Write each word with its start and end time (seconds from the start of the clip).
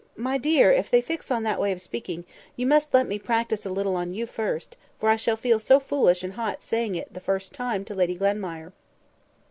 My 0.17 0.39
dear, 0.39 0.71
if 0.71 0.89
they 0.89 0.99
fix 0.99 1.29
on 1.29 1.43
that 1.43 1.59
way 1.61 1.71
of 1.71 1.79
speaking, 1.79 2.25
you 2.55 2.65
must 2.65 2.87
just 2.87 2.93
let 2.95 3.07
me 3.07 3.19
practice 3.19 3.67
a 3.67 3.71
little 3.71 3.95
on 3.95 4.15
you 4.15 4.25
first, 4.25 4.75
for 4.99 5.09
I 5.09 5.15
shall 5.15 5.37
feel 5.37 5.59
so 5.59 5.79
foolish 5.79 6.23
and 6.23 6.33
hot 6.33 6.63
saying 6.63 6.95
it 6.95 7.13
the 7.13 7.19
first 7.19 7.53
time 7.53 7.85
to 7.85 7.93
Lady 7.93 8.15
Glenmire." 8.17 8.71